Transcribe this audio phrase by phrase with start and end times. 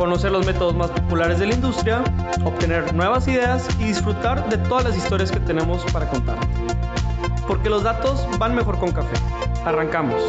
[0.00, 2.02] conocer los métodos más populares de la industria,
[2.42, 6.38] obtener nuevas ideas y disfrutar de todas las historias que tenemos para contar.
[7.46, 9.14] Porque los datos van mejor con café.
[9.62, 10.22] Arrancamos.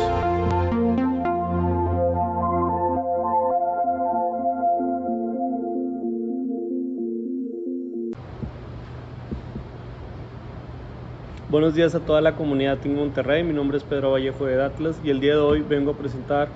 [11.49, 14.97] Buenos días a toda la comunidad Team Monterrey, mi nombre es Pedro Vallejo de Atlas
[15.01, 16.49] y el día de hoy vengo a presentar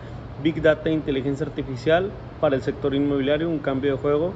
[0.44, 2.12] Big Data e Inteligencia Artificial
[2.46, 4.32] para el sector inmobiliario, un cambio de juego.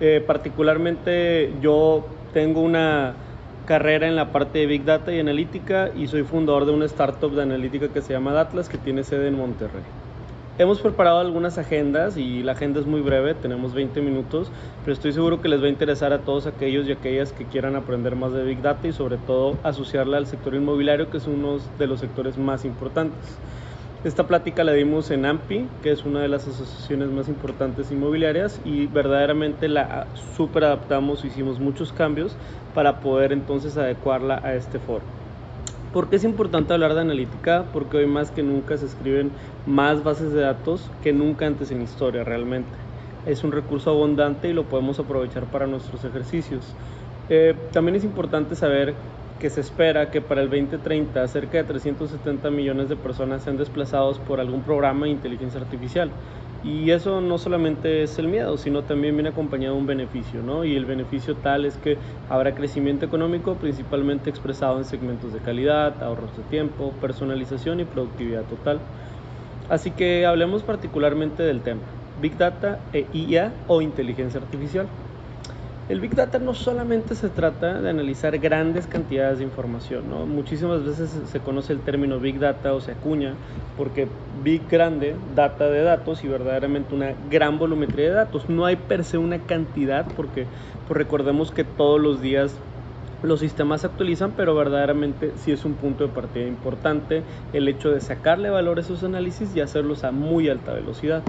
[0.00, 3.12] Eh, particularmente yo tengo una
[3.66, 7.30] carrera en la parte de Big Data y Analítica y soy fundador de una startup
[7.34, 9.82] de analítica que se llama Atlas que tiene sede en Monterrey.
[10.56, 14.50] Hemos preparado algunas agendas y la agenda es muy breve, tenemos 20 minutos,
[14.82, 17.76] pero estoy seguro que les va a interesar a todos aquellos y aquellas que quieran
[17.76, 21.58] aprender más de Big Data y sobre todo asociarla al sector inmobiliario que es uno
[21.78, 23.36] de los sectores más importantes.
[24.04, 28.60] Esta plática la dimos en AMPI, que es una de las asociaciones más importantes inmobiliarias,
[28.64, 32.34] y verdaderamente la super adaptamos, hicimos muchos cambios
[32.74, 35.04] para poder entonces adecuarla a este foro.
[35.92, 37.66] ¿Por qué es importante hablar de analítica?
[37.72, 39.30] Porque hoy más que nunca se escriben
[39.66, 42.70] más bases de datos que nunca antes en historia realmente.
[43.24, 46.64] Es un recurso abundante y lo podemos aprovechar para nuestros ejercicios.
[47.28, 48.94] Eh, también es importante saber
[49.42, 54.20] que se espera que para el 2030 cerca de 370 millones de personas sean desplazados
[54.20, 56.12] por algún programa de inteligencia artificial.
[56.62, 60.64] Y eso no solamente es el miedo, sino también viene acompañado de un beneficio, ¿no?
[60.64, 61.98] Y el beneficio tal es que
[62.30, 68.44] habrá crecimiento económico principalmente expresado en segmentos de calidad, ahorros de tiempo, personalización y productividad
[68.44, 68.78] total.
[69.68, 71.80] Así que hablemos particularmente del tema,
[72.20, 74.86] Big Data e IA o inteligencia artificial.
[75.88, 80.26] El Big Data no solamente se trata de analizar grandes cantidades de información, ¿no?
[80.26, 83.34] muchísimas veces se conoce el término Big Data o se acuña
[83.76, 84.06] porque
[84.44, 88.48] Big grande, data de datos y verdaderamente una gran volumetría de datos.
[88.48, 90.46] No hay per se una cantidad porque
[90.88, 92.54] pues recordemos que todos los días
[93.22, 97.22] los sistemas se actualizan, pero verdaderamente sí es un punto de partida importante
[97.52, 101.22] el hecho de sacarle valor a esos análisis y hacerlos a muy alta velocidad.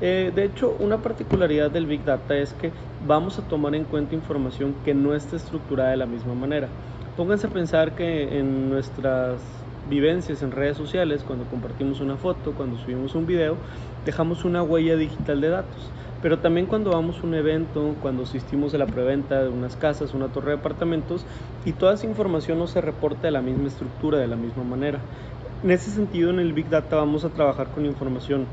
[0.00, 2.70] Eh, de hecho, una particularidad del Big Data es que
[3.06, 6.68] vamos a tomar en cuenta información que no esté estructurada de la misma manera.
[7.16, 9.40] Pónganse a pensar que en nuestras
[9.90, 13.56] vivencias en redes sociales, cuando compartimos una foto, cuando subimos un video,
[14.04, 15.90] dejamos una huella digital de datos.
[16.22, 20.14] Pero también cuando vamos a un evento, cuando asistimos a la preventa de unas casas,
[20.14, 21.24] una torre de apartamentos,
[21.64, 25.00] y toda esa información no se reporta de la misma estructura, de la misma manera.
[25.62, 28.46] En ese sentido, en el Big Data vamos a trabajar con información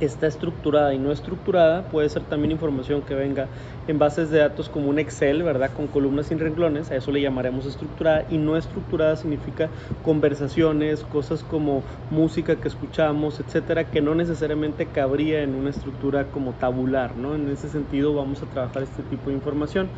[0.00, 3.48] está estructurada y no estructurada, puede ser también información que venga
[3.86, 5.70] en bases de datos como un Excel, ¿verdad?
[5.72, 9.68] Con columnas sin renglones, a eso le llamaremos estructurada y no estructurada significa
[10.02, 16.52] conversaciones, cosas como música que escuchamos, etcétera, que no necesariamente cabría en una estructura como
[16.52, 17.34] tabular, ¿no?
[17.34, 19.88] En ese sentido vamos a trabajar este tipo de información.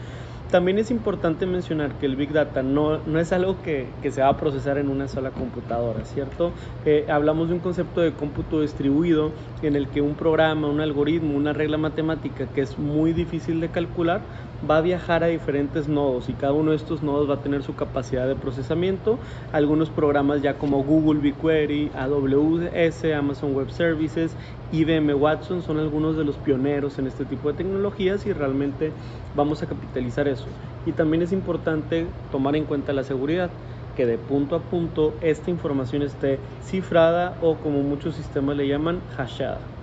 [0.51, 4.21] También es importante mencionar que el Big Data no, no es algo que, que, se
[4.21, 6.53] va a procesar en una sola computadora, ¿cierto?
[6.85, 11.37] Eh, hablamos de un concepto de cómputo distribuido en el que un programa, un algoritmo,
[11.37, 14.21] una regla matemática que es muy difícil de calcular,
[14.69, 17.63] va a viajar a diferentes nodos y cada uno de estos nodos va a tener
[17.63, 19.19] su capacidad de procesamiento.
[19.53, 24.37] Algunos programas ya como Google BigQuery, AWS, Amazon Web Services,
[24.73, 28.93] IBM Watson son algunos de los pioneros en este tipo de tecnologías y realmente
[29.35, 30.47] vamos a capitalizar eso.
[30.85, 33.51] Y también es importante tomar en cuenta la seguridad
[33.95, 39.03] que de punto a punto esta información esté cifrada o como muchos sistemas le llaman
[39.17, 39.76] hashada.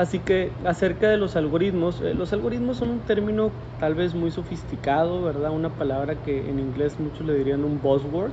[0.00, 4.30] Así que acerca de los algoritmos, eh, los algoritmos son un término tal vez muy
[4.30, 5.50] sofisticado, ¿verdad?
[5.50, 8.32] Una palabra que en inglés muchos le dirían un buzzword,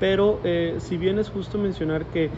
[0.00, 2.32] pero eh, si bien es justo mencionar que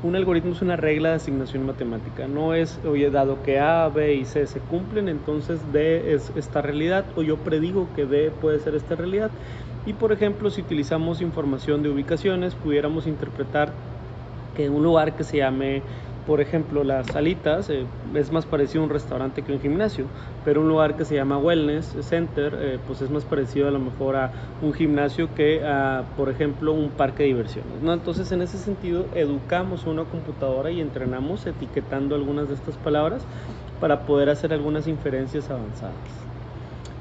[0.00, 4.14] un algoritmo es una regla de asignación matemática, no es, oye, dado que A, B
[4.14, 8.60] y C se cumplen, entonces D es esta realidad, o yo predigo que D puede
[8.60, 9.32] ser esta realidad.
[9.84, 13.74] Y por ejemplo, si utilizamos información de ubicaciones, pudiéramos interpretar
[14.52, 15.86] que un lugar que se llame
[16.30, 17.84] por ejemplo, las salitas eh,
[18.14, 20.04] es más parecido a un restaurante que un gimnasio,
[20.44, 23.80] pero un lugar que se llama Wellness Center, eh, pues es más parecido a lo
[23.80, 24.30] mejor a
[24.62, 27.82] un gimnasio que a, por ejemplo, un parque de diversiones.
[27.82, 27.92] ¿no?
[27.92, 33.22] Entonces, en ese sentido, educamos una computadora y entrenamos etiquetando algunas de estas palabras
[33.80, 36.29] para poder hacer algunas inferencias avanzadas.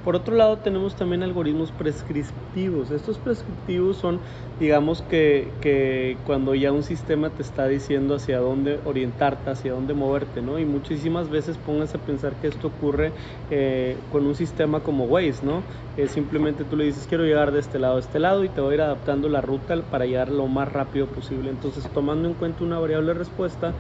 [0.04, 2.90] Por otro lado, tenemos también algoritmos prescriptivos.
[2.90, 4.20] Estos prescriptivos son,
[4.58, 9.94] digamos, que, que, cuando ya un sistema te está diciendo hacia dónde orientarte, hacia dónde
[9.94, 10.58] moverte, ¿no?
[10.58, 13.12] Y muchísimas veces pónganse a pensar que esto ocurre
[13.52, 15.64] eh, con un sistema como Waze, ¿no?
[15.98, 18.62] Eh, simplemente tú le dices, quiero llegar de este lado a este lado y te
[18.62, 21.50] va a ir adaptando la ruta para llegar lo más rápido posible.
[21.50, 23.74] Entonces, tomando en cuenta una variable respuesta,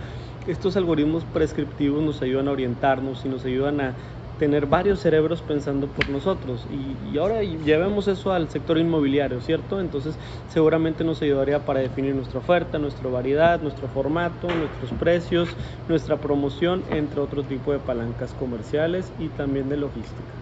[0.48, 3.94] estos algoritmos prescriptivos nos ayudan a orientarnos y nos ayudan a
[4.40, 6.66] tener varios cerebros pensando por nosotros.
[6.72, 9.82] Y, ahora llevemos eso al sector inmobiliario, ¿cierto?
[9.82, 10.16] Entonces
[10.52, 15.50] seguramente nos ayudaría para definir nuestra oferta, nuestra variedad, nuestro formato, nuestros precios,
[15.90, 20.34] nuestra promoción, entre otro tipo de palancas comerciales y también de logística.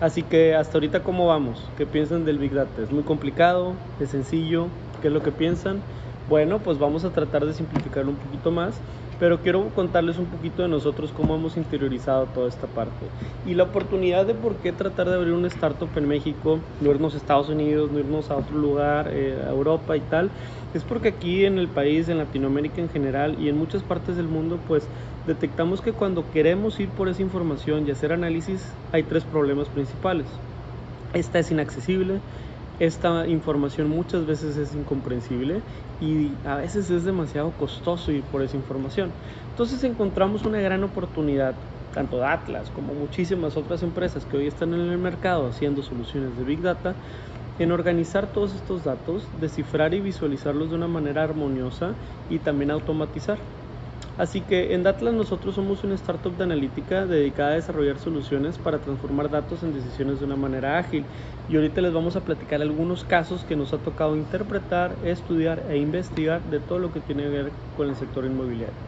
[0.00, 2.82] Así que hasta ahorita cómo vamos, ¿qué piensan del Big Data?
[2.82, 3.72] ¿Es muy complicado?
[4.00, 4.66] ¿Es sencillo?
[5.00, 5.80] ¿Qué es lo que piensan?
[6.28, 8.74] Bueno, pues vamos a tratar de simplificarlo un poquito más
[9.18, 13.06] pero quiero contarles un poquito de nosotros cómo hemos interiorizado toda esta parte
[13.46, 17.14] y la oportunidad de por qué tratar de abrir un startup en México, no irnos
[17.14, 20.30] a Estados Unidos, no irnos a otro lugar, eh, a Europa y tal,
[20.74, 24.26] es porque aquí en el país, en Latinoamérica en general y en muchas partes del
[24.26, 24.88] mundo, pues
[25.26, 30.26] detectamos que cuando queremos ir por esa información y hacer análisis, hay tres problemas principales.
[31.12, 32.18] Esta es inaccesible,
[32.78, 35.64] esta información muchas veces es incomprensible
[36.00, 39.14] y a veces es demasiado costoso ir por esa información.
[39.48, 41.60] Entonces encontramos una gran oportunidad,
[41.92, 46.36] tanto de Atlas como muchísimas otras empresas que hoy están en el mercado haciendo soluciones
[46.36, 46.98] de Big Data,
[47.58, 51.98] en organizar todos estos datos, descifrar y visualizarlos de una manera armoniosa
[52.28, 53.63] y también automatizar.
[54.16, 58.80] Así que en Datlas nosotros somos una startup de analítica dedicada a desarrollar soluciones para
[58.80, 61.08] transformar datos en decisiones de una manera ágil.
[61.48, 65.78] Y ahorita les vamos a platicar algunos casos que nos ha tocado interpretar, estudiar e
[65.78, 68.78] investigar de todo lo que tiene que ver con el sector inmobiliario.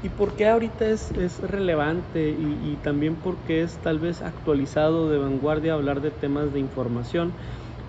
[0.00, 5.18] ¿Y por qué ahorita es, relevante y, y también porque es tal vez actualizado de
[5.18, 7.34] vanguardia hablar de temas de información?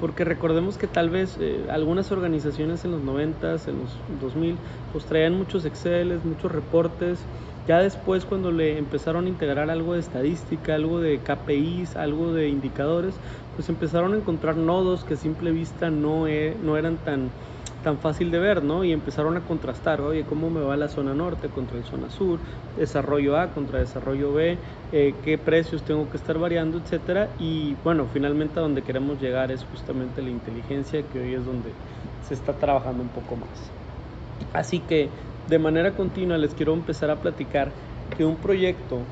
[0.03, 4.57] Porque recordemos que tal vez eh, algunas organizaciones en los 90, en los 2000,
[4.91, 7.19] pues traían muchos Excel, muchos reportes.
[7.69, 12.49] Ya después cuando le empezaron a integrar algo de estadística, algo de KPIs, algo de
[12.49, 13.15] indicadores,
[13.55, 17.29] pues empezaron a encontrar nodos que a simple vista no, e, no eran tan
[17.83, 18.83] tan fácil de ver, ¿no?
[18.83, 22.39] Y empezaron a contrastar, oye, ¿cómo me va la zona norte contra la zona sur?
[22.77, 24.57] Desarrollo A contra desarrollo B,
[24.91, 27.29] eh, qué precios tengo que estar variando, etcétera.
[27.37, 31.69] Y bueno, finalmente a donde queremos llegar es justamente la inteligencia, que hoy es donde
[32.21, 33.73] se está trabajando un poco más.
[34.53, 35.09] Así que
[35.47, 37.71] de manera continua les quiero empezar a platicar
[38.15, 39.09] que un proyecto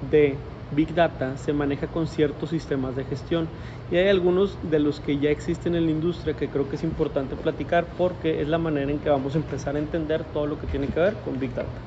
[0.00, 3.48] de Big Data se maneja con ciertos sistemas de gestión
[3.90, 6.82] y hay algunos de los que ya existen en la industria que creo que es
[6.82, 10.58] importante platicar porque es la manera en que vamos a empezar a entender todo lo
[10.58, 11.80] que tiene que ver con Big Data.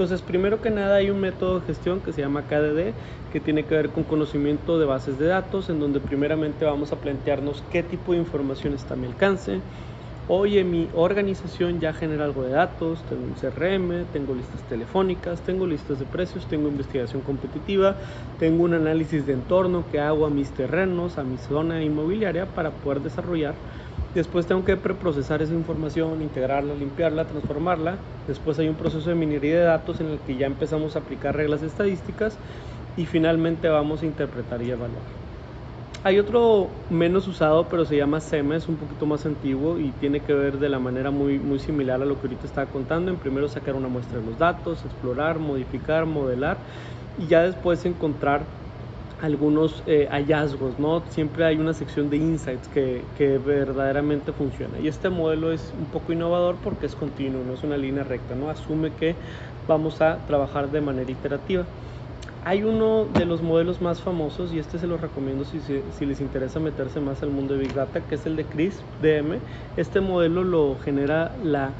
[0.00, 2.94] Entonces, primero que nada hay un método de gestión que se llama KDD,
[3.30, 6.96] que tiene que ver con conocimiento de bases de datos, en donde primeramente vamos a
[6.96, 9.60] plantearnos qué tipo de información está a mi alcance,
[10.32, 15.66] oye, mi organización ya genera algo de datos, tengo un CRM, tengo listas telefónicas, tengo
[15.66, 17.98] listas de precios, tengo investigación competitiva,
[18.36, 22.80] tengo un análisis de entorno que hago a mis terrenos, a mi zona inmobiliaria para
[22.80, 23.64] poder desarrollar.
[24.14, 28.04] Después tengo que preprocesar esa información, integrarla, limpiarla, transformarla.
[28.28, 31.34] Después hay un proceso de minería de datos en el que ya empezamos a aplicar
[31.34, 32.40] reglas estadísticas
[32.94, 35.29] y finalmente vamos a interpretar y evaluar.
[36.02, 40.20] Hay otro menos usado, pero se llama SEMA, es un poquito más antiguo y tiene
[40.20, 43.10] que ver de la manera muy, similar a lo que ahorita estaba contando.
[43.10, 46.56] En primero sacar una muestra de los datos, explorar, modificar, modelar
[47.18, 48.40] y ya después encontrar
[49.20, 51.02] algunos eh, hallazgos, ¿no?
[51.10, 54.78] Siempre hay una sección de insights que, que, verdaderamente funciona.
[54.80, 58.34] Y este modelo es un poco innovador porque es continuo, no es una línea recta,
[58.34, 58.48] ¿no?
[58.48, 59.16] Asume que
[59.68, 61.66] vamos a trabajar de manera iterativa.
[62.44, 66.58] Hay uno de los modelos más famosos y este se los recomiendo si, les interesa
[66.58, 69.38] meterse más al mundo de Big Data, que es el de CRISP DM.
[69.76, 71.72] Este modelo lo genera la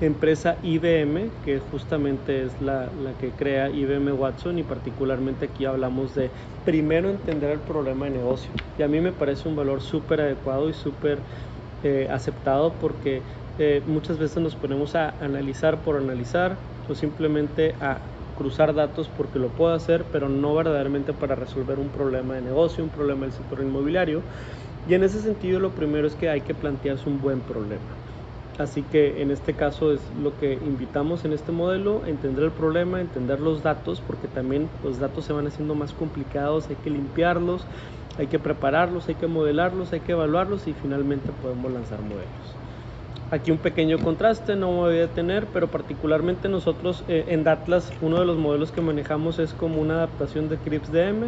[0.00, 6.14] empresa IBM, que justamente es la, la, que crea IBM Watson y particularmente aquí hablamos
[6.16, 6.30] de
[6.64, 8.50] primero entender el problema de negocio.
[8.76, 11.18] Y a mí me parece un valor súper adecuado y súper
[11.84, 13.22] eh, aceptado porque
[13.60, 16.56] eh, muchas veces nos ponemos a analizar por analizar
[16.88, 17.98] o simplemente a
[18.38, 22.84] cruzar datos porque lo puedo hacer, pero no verdaderamente para resolver un problema de negocio,
[22.84, 24.22] un problema del sector inmobiliario.
[24.88, 27.82] Y en ese sentido lo primero es que hay que plantearse un buen problema.
[28.58, 33.00] Así que en este caso es lo que invitamos en este modelo, entender el problema,
[33.00, 37.62] entender los datos, porque también los datos se van haciendo más complicados, hay que limpiarlos,
[38.18, 42.58] hay que prepararlos, hay que modelarlos, hay que evaluarlos y finalmente podemos lanzar modelos.
[43.30, 47.92] Aquí un pequeño contraste, no me voy a detener, pero particularmente nosotros eh, en Datlas,
[48.00, 51.26] uno de los modelos que manejamos es como una adaptación de Crips DM.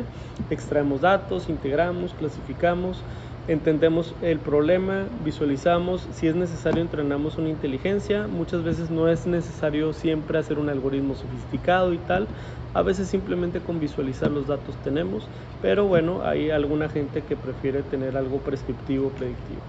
[0.49, 3.03] Extraemos datos, integramos, clasificamos,
[3.49, 9.93] entendemos el problema, visualizamos, si es necesario entrenamos una inteligencia, muchas veces no es necesario
[9.93, 12.29] siempre hacer un algoritmo sofisticado y tal,
[12.73, 15.29] a veces simplemente con visualizar los datos tenemos,
[15.61, 19.61] pero bueno, hay alguna gente que prefiere tener algo prescriptivo, predictivo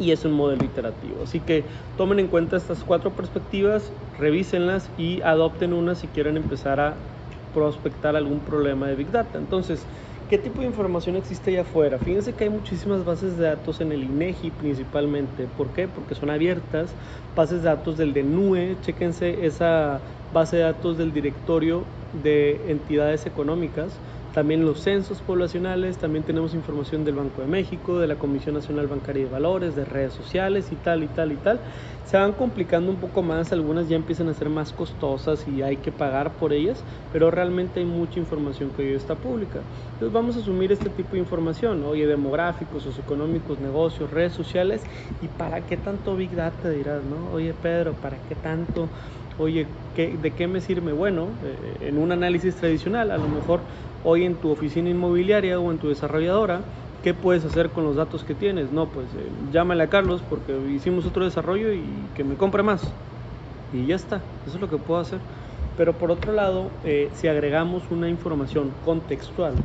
[0.00, 1.22] y es un modelo iterativo.
[1.22, 1.62] Así que
[1.96, 6.94] tomen en cuenta estas cuatro perspectivas, revísenlas y adopten una si quieren empezar a
[7.54, 9.38] prospectar algún problema de Big Data.
[9.38, 9.84] Entonces,
[10.30, 11.98] ¿qué tipo de información existe allá afuera?
[11.98, 15.46] Fíjense que hay muchísimas bases de datos en el INEGI principalmente.
[15.56, 15.86] ¿Por qué?
[15.86, 16.90] Porque son abiertas.
[17.36, 20.00] Bases de datos del DENUE, chéquense esa
[20.32, 21.84] base de datos del directorio
[22.22, 23.92] de entidades económicas
[24.32, 28.86] también los censos poblacionales, también tenemos información del Banco de México, de la Comisión Nacional
[28.86, 31.60] Bancaria de Valores, de redes sociales y tal y tal y tal.
[32.06, 35.76] Se van complicando un poco más, algunas ya empiezan a ser más costosas y hay
[35.76, 36.82] que pagar por ellas,
[37.12, 39.60] pero realmente hay mucha información que hoy está pública.
[39.94, 44.82] Entonces vamos a asumir este tipo de información, oye, demográficos, socioeconómicos, negocios, redes sociales,
[45.20, 47.32] y para qué tanto Big Data dirás, ¿no?
[47.34, 48.88] Oye Pedro, ¿para qué tanto?
[49.38, 50.92] Oye, ¿de qué me sirve?
[50.92, 53.60] Bueno, eh, en un análisis tradicional, a lo mejor
[54.02, 56.68] hoy en tu oficina inmobiliaria o en tu desarrolladora,
[57.02, 58.70] ¿qué puedes hacer con los datos que tienes?
[58.72, 62.94] No, pues eh, llámale a Carlos porque hicimos otro desarrollo y que me compre más.
[63.70, 65.22] Y ya está, eso es lo que puedo hacer.
[65.76, 69.64] Pero por otro lado, eh, si agregamos una información contextual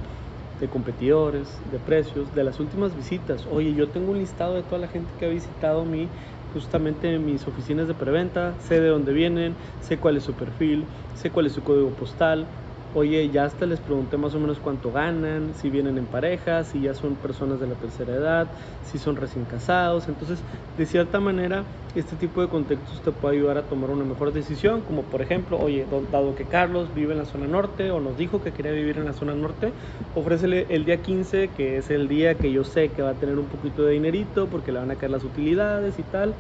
[0.59, 4.79] de competidores, de precios, de las últimas visitas, oye, yo tengo un listado de toda
[4.79, 6.13] la gente que ha visitado mi
[6.47, 11.31] justamente mis oficinas de preventa, sé de dónde vienen, sé cuál es su perfil, sé
[11.31, 12.64] cuál es su código postal.
[12.97, 16.79] Oye, ya hasta les pregunté más o menos cuánto ganan, si vienen en pareja, si
[16.79, 20.07] ya son personas de la tercera edad, si son recién casados.
[20.07, 20.45] Entonces,
[20.77, 24.81] de cierta manera, este tipo de contextos te puede ayudar a tomar una mejor decisión,
[24.81, 28.39] como por ejemplo, oye, dado que Carlos vive en la zona norte o nos dijo
[28.39, 29.75] que quería vivir en la zona norte,
[30.13, 33.39] ofrécele el día 15, que es el día que yo sé que va a tener
[33.39, 36.37] un poquito de dinerito porque le van a caer las utilidades y tal,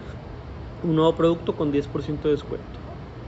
[0.83, 2.84] un nuevo producto con 10% de descuento.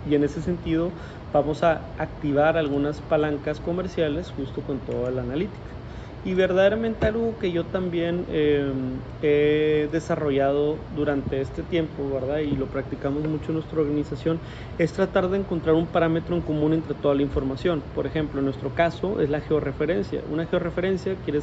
[0.10, 0.90] Y en ese sentido
[1.34, 5.78] vamos a activar algunas palancas comerciales justo con toda la analítica.
[6.26, 12.40] Y verdaderamente algo que yo también em, he desarrollado durante este tiempo, ¿verdad?
[12.40, 14.38] Y lo practicamos mucho en nuestra organización,
[14.78, 17.82] es tratar de encontrar un parámetro en común entre toda la información.
[17.96, 20.22] Por ejemplo, en nuestro caso es la georreferencia.
[20.30, 21.40] Una georreferencia quiere,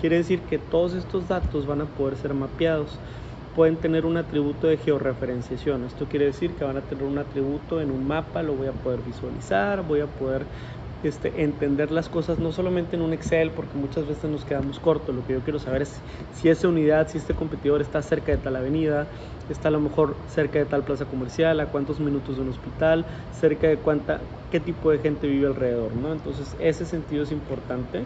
[0.00, 3.00] quiere decir que todos estos datos van a poder ser mapeados
[3.58, 5.82] pueden tener un atributo de georreferenciación.
[5.82, 8.72] Esto quiere decir que van a tener un atributo en un mapa, lo voy a
[8.72, 10.42] poder visualizar, voy a poder
[11.02, 15.12] este, entender las cosas no solamente en un Excel, porque muchas veces nos quedamos cortos.
[15.12, 16.00] Lo que yo quiero saber es
[16.36, 19.08] si esa unidad, si este competidor está cerca de tal avenida,
[19.50, 23.06] está a lo mejor cerca de tal plaza comercial, a cuántos minutos de un hospital,
[23.40, 24.20] cerca de cuánta,
[24.52, 25.96] qué tipo de gente vive alrededor.
[25.96, 26.12] ¿no?
[26.12, 28.04] Entonces, ese sentido es importante.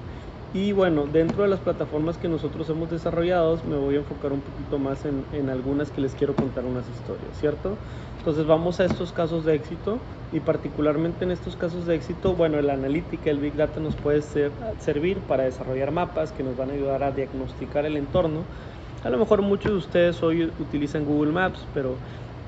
[0.55, 4.43] Y bueno, dentro de las plataformas que nosotros hemos desarrollado, me voy a enfocar un
[4.43, 7.79] poquito más en, en, algunas que les quiero contar unas historias, ¿cierto?
[8.19, 9.99] Entonces vamos a estos casos de éxito
[10.31, 14.21] y particularmente en estos casos de éxito, bueno, la analítica, el Big Data nos puede
[14.21, 18.41] ser, servir para desarrollar mapas que nos van a ayudar a diagnosticar el entorno.
[19.05, 21.95] A lo mejor muchos de ustedes hoy utilizan Google Maps, pero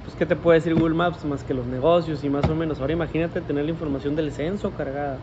[0.05, 2.81] pues ¿qué te puede decir Google Maps más que los negocios y más o menos?
[2.81, 5.17] Ahora imagínate tener la información del censo cargada,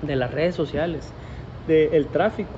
[0.00, 1.12] de las redes sociales
[1.68, 2.50] del tráfico.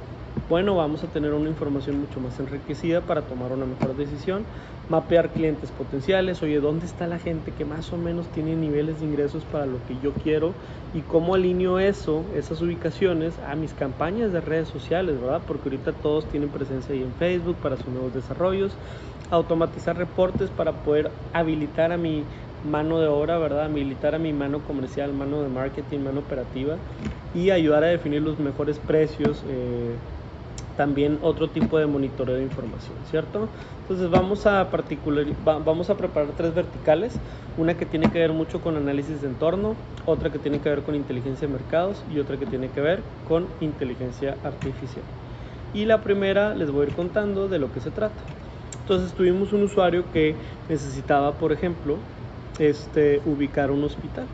[0.48, 4.44] Bueno, vamos a tener una información mucho más enriquecida para tomar una mejor decisión,
[4.88, 9.06] mapear clientes potenciales, oye, ¿dónde está la gente que más o menos tiene niveles de
[9.06, 10.52] ingresos para lo que yo quiero
[10.94, 15.42] y cómo alineo eso, esas ubicaciones a mis campañas de redes sociales, ¿verdad?
[15.46, 18.72] Porque ahorita todos tienen presencia ahí en Facebook para sus nuevos desarrollos,
[19.30, 22.24] automatizar reportes para poder habilitar a mi
[22.62, 23.68] mano de obra, ¿verdad?
[23.70, 26.76] Militar a mi mano comercial, mano de marketing, mano operativa
[27.32, 29.44] y ayudar a definir los mejores precios.
[29.48, 29.96] Eh,
[30.76, 33.50] también otro tipo de monitoreo de información, ¿cierto?
[33.82, 37.20] Entonces vamos a particular, vamos a preparar tres verticales,
[37.58, 39.76] una que tiene que ver mucho con análisis de entorno,
[40.06, 43.04] otra que tiene que ver con inteligencia de mercados y otra que tiene que ver
[43.24, 45.04] con inteligencia artificial.
[45.72, 48.22] Y la primera les voy a ir contando de lo que se trata.
[48.78, 51.98] Entonces tuvimos un usuario que necesitaba, por ejemplo,
[52.60, 54.26] este, ubicar un hospital.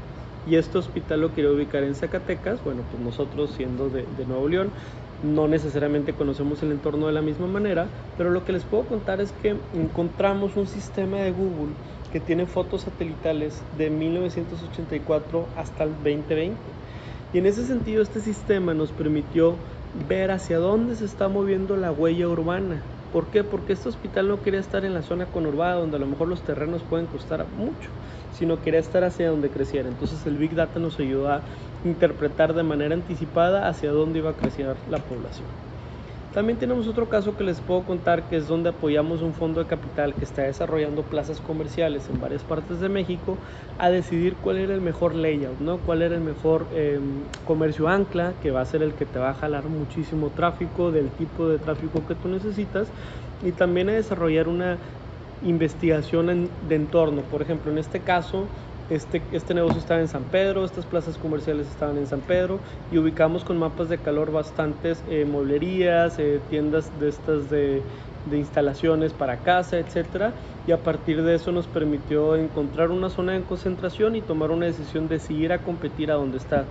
[0.47, 2.63] Y este hospital lo quiere ubicar en Zacatecas.
[2.63, 4.71] Bueno, pues nosotros siendo de, Nuevo León,
[5.23, 7.87] no necesariamente conocemos el entorno de la misma manera,
[8.19, 11.73] pero lo que les puedo contar es que encontramos un sistema de Google
[12.13, 16.57] que tiene fotos satelitales de 1984 hasta el 2020.
[17.33, 19.55] Y en ese sentido este sistema nos permitió
[20.09, 22.83] ver hacia dónde se está moviendo la huella urbana
[23.17, 23.43] ¿Por qué?
[23.43, 26.43] Porque este hospital no quería estar en la zona conurbada donde a lo mejor los
[26.43, 27.89] terrenos pueden costar mucho,
[28.31, 29.89] sino quería estar hacia donde creciera.
[29.89, 31.41] Entonces el Big Data nos ayudó a
[31.83, 35.49] interpretar de manera anticipada hacia dónde iba a crecer la población.
[36.37, 39.67] También tenemos otro caso que les puedo contar que es donde apoyamos un fondo de
[39.67, 43.39] capital que está desarrollando plazas comerciales en varias partes de México
[43.79, 45.79] a decidir cuál era el mejor layout, ¿no?
[45.79, 47.01] cuál era el mejor em,
[47.47, 51.09] comercio ancla que va a ser el que te va a jalar muchísimo tráfico del
[51.09, 52.87] tipo de tráfico que tú necesitas
[53.43, 54.77] y también a desarrollar una
[55.43, 57.23] investigación de entorno.
[57.23, 58.45] Por ejemplo, en este caso
[58.91, 62.61] este, este negocio estaba en San Pedro, estas plazas comerciales estaban en San Pedro
[62.93, 67.83] y ubicamos con mapas de calor bastantes eh, mueblerías, eh, tiendas de estas de,
[68.33, 70.33] instalaciones para casa, etcétera,
[70.67, 74.67] y a partir de eso nos permitió encontrar una zona de concentración y tomar una
[74.67, 76.65] decisión de si ir a competir a donde está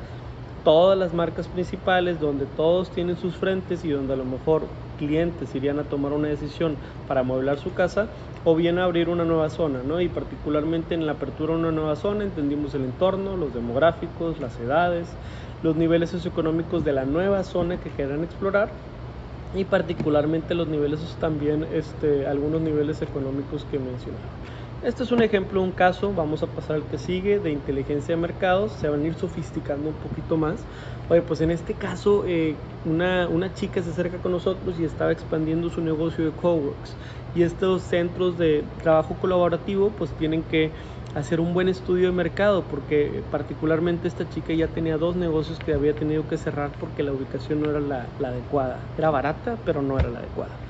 [0.65, 4.63] todas las marcas principales, donde todos tienen sus frentes y donde a lo mejor
[4.98, 6.75] clientes irían a tomar una decisión
[7.07, 8.07] para amueblar su casa
[8.43, 10.01] o bien abrir una nueva zona, ¿no?
[10.01, 14.60] Y particularmente en la apertura de una nueva zona entendimos el entorno, los demográficos, las
[14.60, 15.07] edades,
[15.62, 18.69] los niveles socioeconómicos de la nueva zona que quieran explorar
[19.53, 24.64] y particularmente los niveles también este, algunos niveles económicos que mencionaron.
[24.85, 28.21] Este es un ejemplo, un caso, vamos a pasar al que sigue, de inteligencia de
[28.21, 30.67] mercados, se van a ir sofisticando un poquito más.
[31.09, 35.11] Oye, pues en este caso eh, una, una chica se acerca con nosotros y estaba
[35.11, 36.99] expandiendo su negocio de coworks
[37.33, 40.75] y estos centros de trabajo colaborativo pues tienen que
[41.15, 45.73] hacer un buen estudio de mercado porque particularmente esta chica ya tenía dos negocios que
[45.73, 48.93] había tenido que cerrar porque la ubicación no era la, la adecuada.
[48.95, 50.64] Era barata, pero no era la adecuada.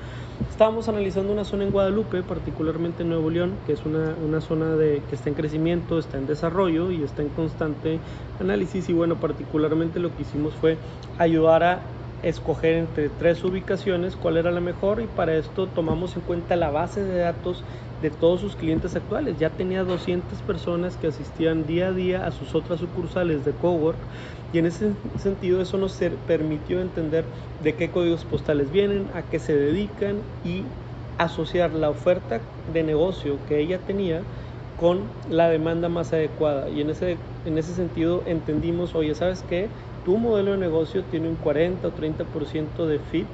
[0.50, 4.76] Estábamos analizando una zona en Guadalupe, particularmente en Nuevo León, que es una, una, zona
[4.76, 7.98] de, que está en crecimiento, está en desarrollo y está en constante
[8.38, 8.88] análisis.
[8.90, 10.76] Y bueno, particularmente lo que hicimos fue
[11.18, 11.80] ayudar a
[12.22, 16.70] escoger entre tres ubicaciones cuál era la mejor y para esto tomamos en cuenta la
[16.70, 17.64] base de datos
[17.98, 19.38] de todos sus clientes actuales.
[19.38, 24.08] Ya tenía 200 personas que asistían día a día a sus otras sucursales de Cowork
[24.50, 29.38] y en ese sentido eso nos permitió entender de qué códigos postales vienen, a qué
[29.38, 30.72] se dedican y
[31.18, 34.28] asociar la oferta de negocio que ella tenía
[34.74, 36.68] con la demanda más adecuada.
[36.70, 39.72] Y en ese, en ese sentido entendimos, oye, ¿sabes qué?
[40.06, 43.26] Tu modelo de negocio tiene un 40 o 30% de fit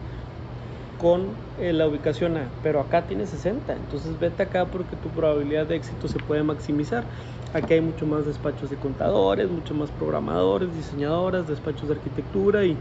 [1.03, 1.21] con
[1.61, 5.77] eh, la ubicación A, pero acá tiene 60, entonces vete acá porque tu probabilidad de
[5.77, 7.05] éxito se puede maximizar.
[7.53, 12.79] Aquí hay mucho más despachos de contadores, mucho más programadores, diseñadoras, despachos de arquitectura y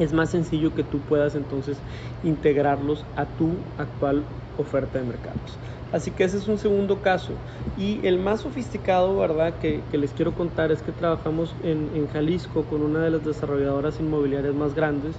[0.00, 1.76] es más sencillo que tú puedas entonces
[2.24, 4.24] integrarlos a tu actual
[4.58, 5.58] oferta de mercados.
[5.92, 7.32] Así que ese es un segundo caso.
[7.76, 12.82] Y el más sofisticado, ¿verdad?, que, les quiero contar es que trabajamos en, Jalisco con
[12.82, 15.14] una de las desarrolladoras inmobiliarias más grandes.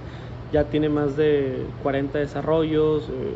[0.52, 3.34] Ya tiene más de 40 desarrollos, eh,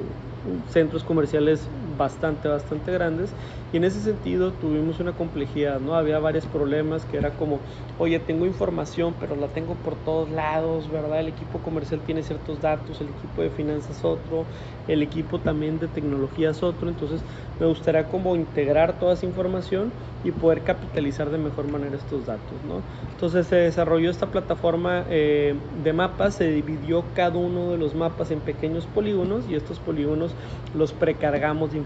[0.71, 1.61] centros comerciales
[1.97, 3.37] bastante, bastante grandes
[3.71, 5.95] y en ese sentido tuvimos una complejidad, ¿no?
[5.97, 7.65] Había varios problemas que era como,
[7.97, 11.21] oye, tengo información, pero la tengo por todos lados, ¿verdad?
[11.21, 14.49] El equipo comercial tiene ciertos datos, el equipo de finanzas otro,
[14.87, 17.25] el equipo también de tecnología es otro, entonces
[17.59, 22.63] me gustaría como integrar toda esa información y poder capitalizar de mejor manera estos datos,
[22.65, 22.87] ¿no?
[23.11, 28.31] Entonces se desarrolló esta plataforma eh, de mapas, se dividió cada uno de los mapas
[28.31, 30.37] en pequeños polígonos y estos polígonos
[30.73, 31.86] los precargamos de información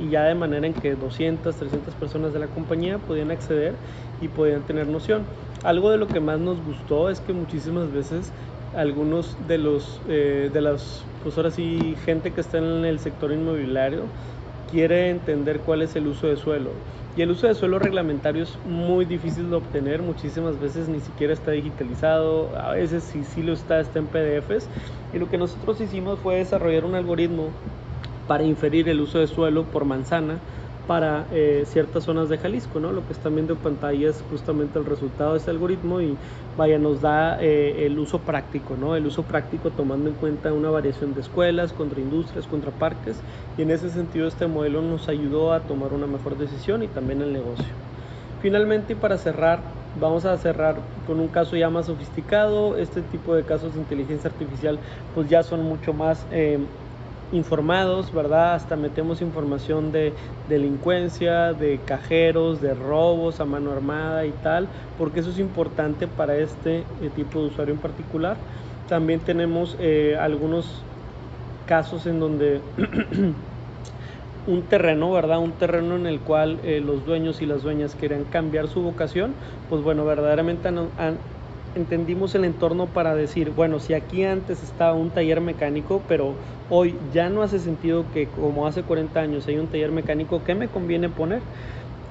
[0.00, 3.74] y ya de manera en que 200, 300 personas de la compañía podían acceder
[4.20, 5.26] y podían tener noción.
[5.62, 8.32] Algo de lo que más nos gustó es que muchísimas veces
[8.76, 13.32] algunos de los eh, de las pues ahora sí gente que está en el sector
[13.32, 14.02] inmobiliario
[14.70, 16.70] quiere entender cuál es el uso de suelo.
[17.16, 21.32] Y el uso de suelo reglamentario es muy difícil de obtener muchísimas veces ni siquiera
[21.32, 24.68] está digitalizado a veces si sí lo está está en PDFs
[25.12, 27.52] y lo que nosotros hicimos fue desarrollar un algoritmo
[28.28, 30.38] para inferir el uso de suelo por manzana
[30.86, 32.92] para eh, ciertas zonas de Jalisco, ¿no?
[32.92, 36.16] Lo que están viendo en pantalla es justamente el resultado de ese algoritmo y
[36.56, 38.96] vaya, nos da eh, el uso práctico, ¿no?
[38.96, 43.20] El uso práctico tomando en cuenta una variación de escuelas, contra industrias, contra parques
[43.58, 47.20] y en ese sentido este modelo nos ayudó a tomar una mejor decisión y también
[47.20, 47.66] el negocio.
[48.40, 49.60] Finalmente, para cerrar,
[50.00, 52.78] vamos a cerrar con un caso ya más sofisticado.
[52.78, 54.78] Este tipo de casos de inteligencia artificial
[55.14, 56.26] pues ya son mucho más...
[56.30, 56.58] Eh,
[57.32, 58.54] informados, ¿verdad?
[58.54, 60.12] Hasta metemos información de
[60.48, 66.36] delincuencia, de cajeros, de robos a mano armada y tal, porque eso es importante para
[66.36, 68.36] este eh, tipo de usuario en particular.
[68.88, 70.82] También tenemos eh, algunos
[71.66, 72.60] casos en donde
[74.46, 75.38] un terreno, ¿verdad?
[75.38, 79.34] Un terreno en el cual eh, los dueños y las dueñas querían cambiar su vocación,
[79.68, 81.18] pues bueno, verdaderamente han
[81.74, 86.98] entendimos el entorno para decir, bueno, si aquí antes estaba un taller mecánico, pero hoy
[87.10, 90.70] ya no hace sentido que como hace 40 años hay un taller mecánico, ¿qué me
[90.70, 91.48] conviene poner?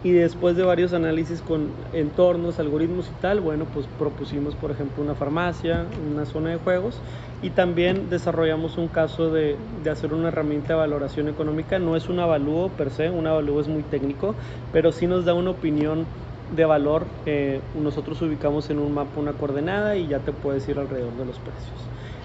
[0.04, 5.04] Y después de varios análisis con entornos, algoritmos y tal, bueno, pues propusimos, por ejemplo,
[5.04, 7.04] una farmacia, una zona de juegos
[7.42, 11.80] y también desarrollamos un caso de, de hacer una herramienta de valoración económica.
[11.80, 14.38] No es un avalúo per se, un avalúo es muy técnico,
[14.72, 16.14] pero sí nos da una opinión
[16.52, 20.80] de valor, eh, nosotros ubicamos en un mapa una coordenada y ya te puedes ir
[20.80, 21.74] alrededor de los precios.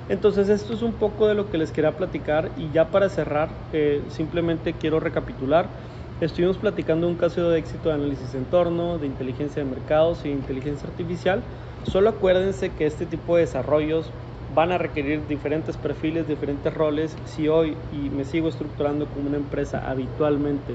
[0.09, 3.49] Entonces esto es un poco de lo que les quería platicar y ya para cerrar
[3.73, 5.69] eh, simplemente quiero recapitular.
[6.21, 10.29] Estuvimos platicando un caso de éxito de análisis de entorno, de inteligencia de mercados y
[10.29, 11.43] inteligencia artificial.
[11.83, 14.13] Solo acuérdense que este tipo de desarrollos
[14.55, 17.17] van a requerir diferentes perfiles, diferentes roles.
[17.25, 20.75] Si hoy y me sigo estructurando como una empresa habitualmente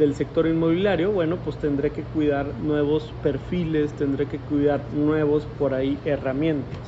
[0.00, 5.74] del sector inmobiliario, bueno, pues tendré que cuidar nuevos perfiles, tendré que cuidar nuevos por
[5.74, 6.78] ahí herramientas.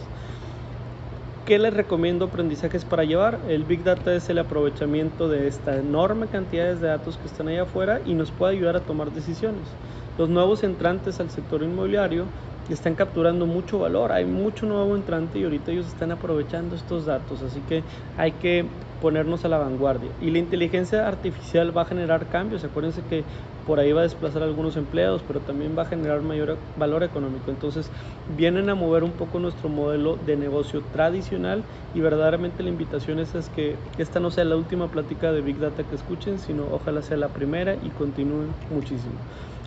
[1.45, 3.39] ¿Qué les recomiendo aprendizajes para llevar?
[3.49, 7.65] El Big Data es el aprovechamiento de esta enorme cantidad de datos que están allá
[7.65, 9.69] afuera y nos puede ayudar a tomar decisiones.
[10.17, 12.25] Los nuevos entrantes al sector inmobiliario
[12.71, 17.43] están capturando mucho valor, hay mucho nuevo entrante y ahorita ellos están aprovechando estos datos,
[17.43, 17.83] así que
[18.17, 18.65] hay que
[19.03, 20.11] ponernos a la vanguardia.
[20.23, 23.25] Y la inteligencia artificial va a generar cambios, acuérdense que
[23.67, 27.51] por ahí va a desplazar algunos empleados, pero también va a generar mayor valor económico.
[27.51, 27.91] Entonces
[28.37, 33.35] vienen a mover un poco nuestro modelo de negocio tradicional y verdaderamente la invitación es,
[33.35, 37.03] es que esta no sea la última plática de Big Data que escuchen, sino ojalá
[37.03, 39.15] sea la primera y continúen muchísimo.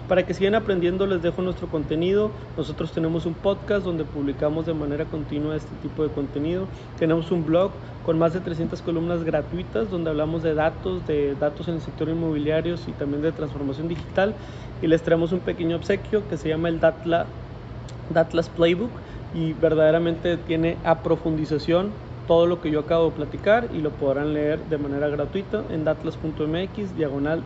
[0.07, 2.29] Para que sigan aprendiendo les dejo nuestro contenido.
[2.55, 6.67] Nosotros tenemos un podcast donde publicamos de manera continua este tipo de contenido.
[6.99, 7.71] Tenemos un blog
[8.05, 12.07] con más de 300 columnas gratuitas donde hablamos de datos, de datos en el sector
[12.07, 14.35] inmobiliario y también de transformación digital.
[14.79, 17.25] Y les traemos un pequeño obsequio que se llama el Datla,
[18.13, 18.91] Datlas Playbook
[19.33, 21.89] y verdaderamente tiene a profundización
[22.27, 25.83] todo lo que yo acabo de platicar y lo podrán leer de manera gratuita en
[25.83, 27.41] datlas.mx diagonal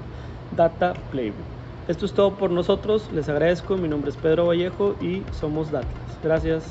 [0.52, 1.59] data playbook.
[1.90, 6.20] Esto es todo por nosotros, les agradezco, mi nombre es Pedro Vallejo y somos Datlas.
[6.24, 6.64] Gracias.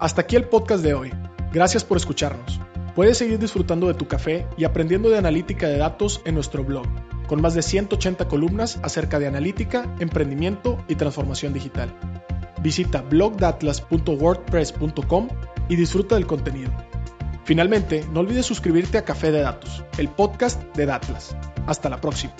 [0.00, 1.12] Hasta aquí el podcast de hoy.
[1.52, 2.58] Gracias por escucharnos.
[2.96, 6.88] Puedes seguir disfrutando de tu café y aprendiendo de analítica de datos en nuestro blog,
[7.28, 11.94] con más de 180 columnas acerca de analítica, emprendimiento y transformación digital.
[12.60, 15.28] Visita blogdatlas.wordpress.com
[15.68, 16.72] y disfruta del contenido.
[17.44, 21.36] Finalmente, no olvides suscribirte a Café de Datos, el podcast de Datlas.
[21.68, 22.34] Hasta la próxima.